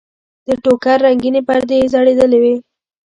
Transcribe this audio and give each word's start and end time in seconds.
د 0.47 0.49
ټوکر 0.63 0.97
رنګینې 1.05 1.41
پردې 1.47 1.75
یې 1.81 1.89
ځړېدلې 1.93 2.39
دي. 2.43 2.55